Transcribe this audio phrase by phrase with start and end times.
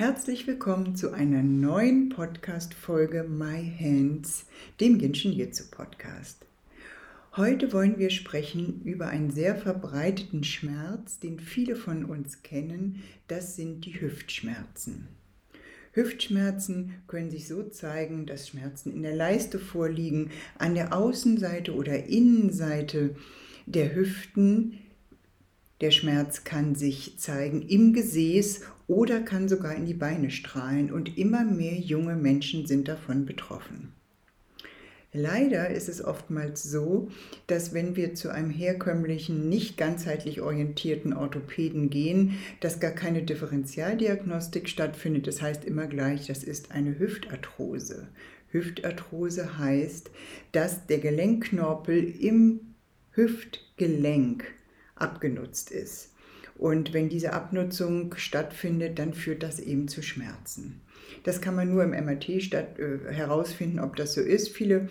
[0.00, 4.46] Herzlich willkommen zu einer neuen Podcast-Folge My Hands,
[4.80, 6.46] dem Genshin Jitsu Podcast.
[7.36, 13.02] Heute wollen wir sprechen über einen sehr verbreiteten Schmerz, den viele von uns kennen.
[13.28, 15.06] Das sind die Hüftschmerzen.
[15.92, 22.06] Hüftschmerzen können sich so zeigen, dass Schmerzen in der Leiste vorliegen, an der Außenseite oder
[22.06, 23.16] Innenseite
[23.66, 24.78] der Hüften.
[25.80, 31.16] Der Schmerz kann sich zeigen im Gesäß oder kann sogar in die Beine strahlen und
[31.16, 33.92] immer mehr junge Menschen sind davon betroffen.
[35.12, 37.08] Leider ist es oftmals so,
[37.48, 44.68] dass wenn wir zu einem herkömmlichen, nicht ganzheitlich orientierten Orthopäden gehen, dass gar keine Differentialdiagnostik
[44.68, 45.26] stattfindet.
[45.26, 48.06] Das heißt immer gleich, das ist eine Hüftarthrose.
[48.50, 50.10] Hüftarthrose heißt,
[50.52, 52.60] dass der Gelenkknorpel im
[53.12, 54.44] Hüftgelenk
[55.00, 56.10] abgenutzt ist.
[56.56, 60.82] Und wenn diese Abnutzung stattfindet, dann führt das eben zu Schmerzen.
[61.24, 64.50] Das kann man nur im MRT statt, äh, herausfinden, ob das so ist.
[64.50, 64.88] Viele,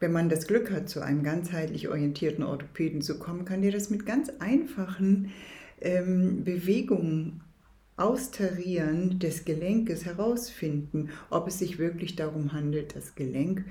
[0.00, 3.90] wenn man das Glück hat, zu einem ganzheitlich orientierten Orthopäden zu kommen, kann dir das
[3.90, 5.32] mit ganz einfachen
[5.80, 7.42] ähm, Bewegungen
[7.98, 13.64] Austarieren des Gelenkes herausfinden, ob es sich wirklich darum handelt, das Gelenk ähm,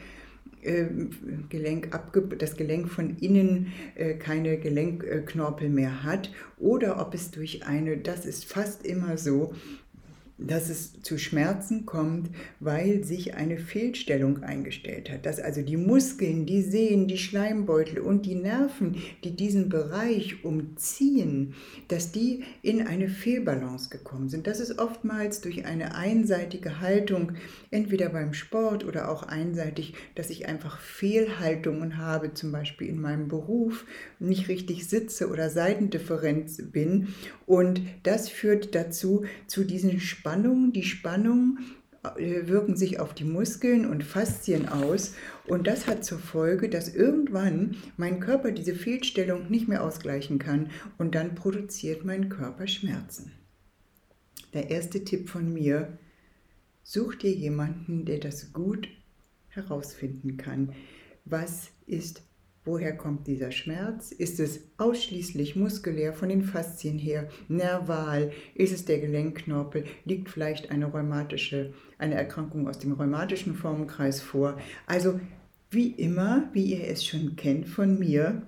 [1.49, 6.31] Gelenk abge das Gelenk von innen äh, keine Gelenkknorpel mehr hat.
[6.57, 9.53] Oder ob es durch eine, das ist fast immer so,
[10.47, 15.25] dass es zu Schmerzen kommt, weil sich eine Fehlstellung eingestellt hat.
[15.25, 21.53] Dass also die Muskeln, die Sehnen, die Schleimbeutel und die Nerven, die diesen Bereich umziehen,
[21.88, 24.47] dass die in eine Fehlbalance gekommen sind.
[24.47, 27.34] Das ist oftmals durch eine einseitige Haltung,
[27.69, 33.28] entweder beim Sport oder auch einseitig, dass ich einfach Fehlhaltungen habe, zum Beispiel in meinem
[33.28, 33.85] Beruf,
[34.19, 37.09] nicht richtig sitze oder Seitendifferenz bin.
[37.46, 40.72] Und das führt dazu, zu diesen Spannungen, Spannung.
[40.72, 41.58] Die Spannung
[42.16, 45.14] äh, wirken sich auf die Muskeln und Faszien aus
[45.46, 50.69] und das hat zur Folge, dass irgendwann mein Körper diese Fehlstellung nicht mehr ausgleichen kann
[50.97, 53.34] und dann produziert mein Körper Schmerzen.
[54.53, 55.97] Der erste Tipp von mir,
[56.81, 58.88] such dir jemanden, der das gut
[59.50, 60.72] herausfinden kann.
[61.25, 62.24] Was ist
[62.63, 64.11] Woher kommt dieser Schmerz?
[64.11, 68.31] Ist es ausschließlich muskulär von den Faszien her, nerval?
[68.53, 69.85] Ist es der Gelenkknorpel?
[70.05, 74.59] Liegt vielleicht eine rheumatische, eine Erkrankung aus dem rheumatischen Formenkreis vor?
[74.85, 75.19] Also
[75.71, 78.44] wie immer, wie ihr es schon kennt von mir,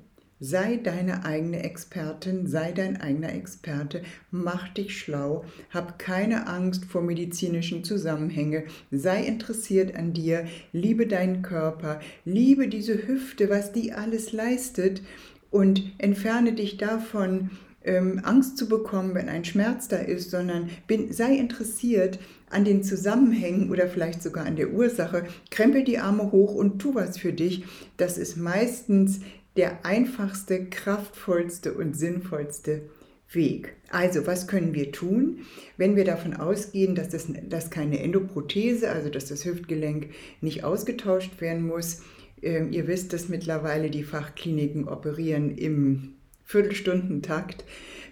[0.46, 7.02] Sei deine eigene Expertin, sei dein eigener Experte, mach dich schlau, hab keine Angst vor
[7.02, 14.34] medizinischen Zusammenhängen, sei interessiert an dir, liebe deinen Körper, liebe diese Hüfte, was die alles
[14.34, 15.02] leistet
[15.50, 17.52] und entferne dich davon,
[17.86, 22.84] ähm, Angst zu bekommen, wenn ein Schmerz da ist, sondern bin, sei interessiert an den
[22.84, 25.24] Zusammenhängen oder vielleicht sogar an der Ursache.
[25.52, 27.64] Krempel die Arme hoch und tu was für dich.
[27.96, 29.22] Das ist meistens
[29.56, 32.90] der einfachste, kraftvollste und sinnvollste
[33.32, 33.76] Weg.
[33.90, 35.40] Also, was können wir tun,
[35.78, 40.10] wenn wir davon ausgehen, dass, das, dass keine Endoprothese, also dass das Hüftgelenk
[40.42, 42.02] nicht ausgetauscht werden muss?
[42.42, 47.64] Ähm, ihr wisst, dass mittlerweile die Fachkliniken operieren im Viertelstundentakt.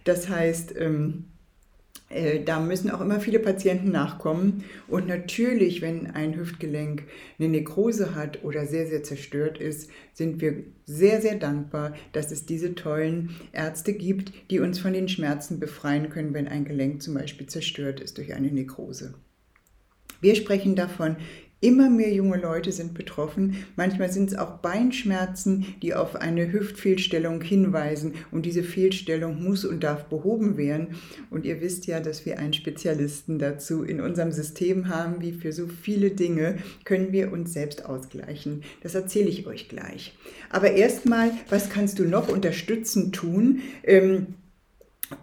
[0.04, 1.41] Das heißt, ähm, äh,
[2.46, 4.64] da müssen auch immer viele Patienten nachkommen.
[4.88, 7.04] Und natürlich, wenn ein Hüftgelenk
[7.40, 12.46] eine Nekrose hat oder sehr, sehr zerstört ist, sind wir sehr, sehr dankbar, dass es
[12.46, 17.14] diese tollen Ärzte gibt, die uns von den Schmerzen befreien können, wenn ein Gelenk zum
[17.14, 19.14] Beispiel zerstört ist durch eine Nekrose.
[20.20, 21.16] Wir sprechen davon,
[21.64, 23.56] Immer mehr junge Leute sind betroffen.
[23.76, 28.16] Manchmal sind es auch Beinschmerzen, die auf eine Hüftfehlstellung hinweisen.
[28.32, 30.96] Und diese Fehlstellung muss und darf behoben werden.
[31.30, 35.54] Und ihr wisst ja, dass wir einen Spezialisten dazu in unserem System haben, wie für
[35.54, 38.64] so viele Dinge können wir uns selbst ausgleichen.
[38.82, 40.18] Das erzähle ich euch gleich.
[40.50, 43.62] Aber erstmal, was kannst du noch unterstützend tun?
[43.84, 44.34] Ähm,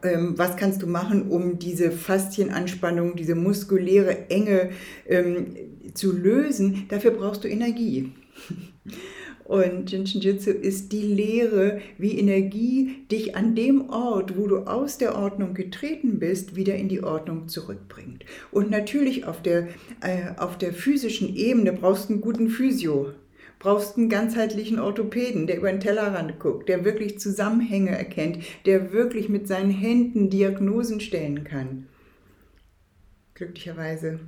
[0.03, 4.71] ähm, was kannst du machen, um diese Faszienanspannung, diese muskuläre Enge
[5.07, 5.57] ähm,
[5.95, 6.87] zu lösen?
[6.89, 8.13] Dafür brauchst du Energie.
[9.49, 15.17] Und Jinshinjutsu ist die Lehre, wie Energie dich an dem Ort, wo du aus der
[15.17, 18.27] Ordnung getreten bist, wieder in die Ordnung zurückbringt.
[18.51, 19.69] Und natürlich auf der,
[20.03, 23.13] äh, auf der physischen Ebene brauchst du einen guten Physio
[23.59, 29.29] brauchst einen ganzheitlichen Orthopäden, der über den Tellerrand guckt, der wirklich Zusammenhänge erkennt, der wirklich
[29.29, 31.89] mit seinen Händen Diagnosen stellen kann.
[33.35, 34.21] Glücklicherweise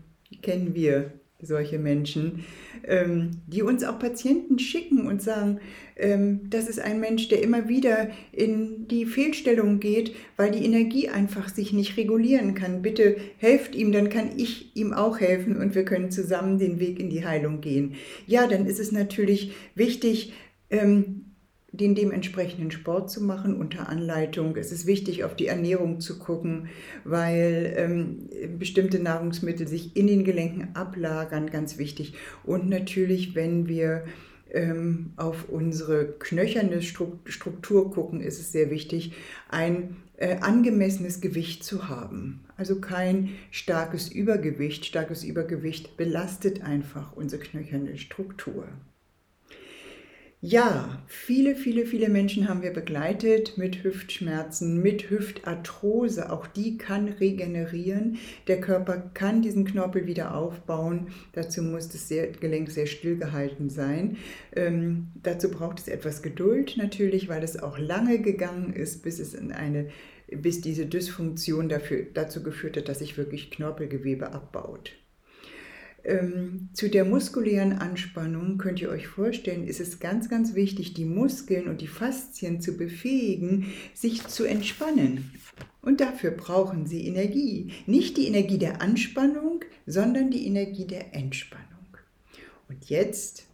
[0.42, 1.12] kennen wir
[1.42, 2.44] solche Menschen,
[2.84, 5.60] ähm, die uns auch Patienten schicken und sagen,
[5.96, 11.08] ähm, das ist ein Mensch, der immer wieder in die Fehlstellung geht, weil die Energie
[11.08, 12.82] einfach sich nicht regulieren kann.
[12.82, 16.98] Bitte helft ihm, dann kann ich ihm auch helfen und wir können zusammen den Weg
[16.98, 17.94] in die Heilung gehen.
[18.26, 20.32] Ja, dann ist es natürlich wichtig,
[20.70, 21.29] ähm,
[21.72, 24.56] den dementsprechenden Sport zu machen unter Anleitung.
[24.56, 26.68] Es ist wichtig, auf die Ernährung zu gucken,
[27.04, 28.28] weil ähm,
[28.58, 32.14] bestimmte Nahrungsmittel sich in den Gelenken ablagern, ganz wichtig.
[32.44, 34.04] Und natürlich, wenn wir
[34.52, 39.12] ähm, auf unsere knöcherne Struktur gucken, ist es sehr wichtig,
[39.48, 42.40] ein äh, angemessenes Gewicht zu haben.
[42.56, 44.84] Also kein starkes Übergewicht.
[44.84, 48.68] Starkes Übergewicht belastet einfach unsere knöcherne Struktur.
[50.42, 56.32] Ja, viele, viele, viele Menschen haben wir begleitet mit Hüftschmerzen, mit Hüftarthrose.
[56.32, 58.16] Auch die kann regenerieren.
[58.46, 61.08] Der Körper kann diesen Knorpel wieder aufbauen.
[61.34, 64.16] Dazu muss das Gelenk sehr stillgehalten sein.
[64.56, 69.34] Ähm, dazu braucht es etwas Geduld natürlich, weil es auch lange gegangen ist, bis es
[69.34, 69.90] in eine
[70.32, 74.92] bis diese Dysfunktion dafür, dazu geführt hat, dass sich wirklich Knorpelgewebe abbaut.
[76.04, 81.04] Ähm, zu der muskulären Anspannung könnt ihr euch vorstellen, ist es ganz, ganz wichtig, die
[81.04, 85.30] Muskeln und die Faszien zu befähigen, sich zu entspannen.
[85.82, 87.72] Und dafür brauchen sie Energie.
[87.86, 91.66] Nicht die Energie der Anspannung, sondern die Energie der Entspannung.
[92.68, 93.49] Und jetzt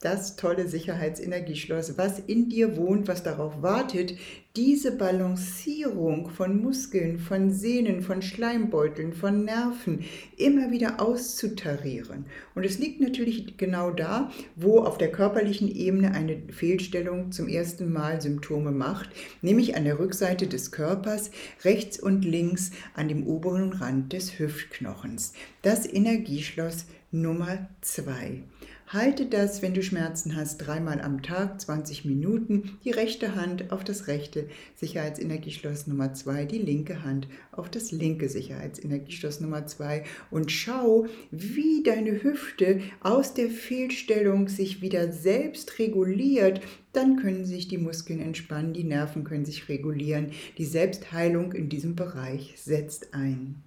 [0.00, 4.14] das tolle Sicherheitsenergieschloss, was in dir wohnt, was darauf wartet,
[4.54, 10.04] diese Balancierung von Muskeln, von Sehnen, von Schleimbeuteln, von Nerven
[10.36, 12.26] immer wieder auszutarieren.
[12.54, 17.92] Und es liegt natürlich genau da, wo auf der körperlichen Ebene eine Fehlstellung zum ersten
[17.92, 19.10] Mal Symptome macht,
[19.42, 21.30] nämlich an der Rückseite des Körpers,
[21.64, 25.32] rechts und links an dem oberen Rand des Hüftknochens.
[25.62, 28.42] Das Energieschloss Nummer zwei.
[28.90, 33.84] Halte das, wenn du Schmerzen hast, dreimal am Tag, 20 Minuten, die rechte Hand auf
[33.84, 40.50] das rechte Sicherheitsenergieschloss Nummer 2, die linke Hand auf das linke Sicherheitsenergieschloss Nummer 2 und
[40.50, 46.62] schau, wie deine Hüfte aus der Fehlstellung sich wieder selbst reguliert.
[46.94, 50.30] Dann können sich die Muskeln entspannen, die Nerven können sich regulieren.
[50.56, 53.62] Die Selbstheilung in diesem Bereich setzt ein.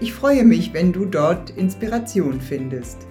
[0.02, 3.09] Ich freue mich, wenn du dort Inspiration findest.